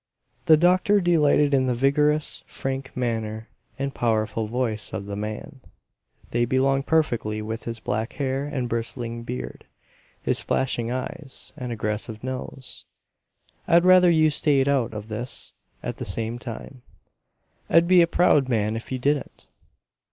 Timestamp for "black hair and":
7.79-8.67